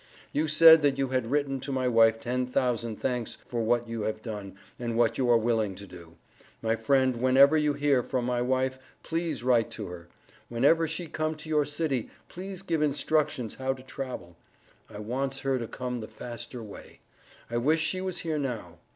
[0.31, 4.01] You said that you had written to my wife ten thousand thanks for what you
[4.01, 6.15] have done and what you are willing to do.
[6.59, 9.99] My friend whenever you hear from my wife please write to me.
[10.49, 14.37] Whenever she come to your city please give instruction how to travel.
[14.89, 17.01] I wants her to come the faster way.
[17.51, 18.79] I wish she was here now.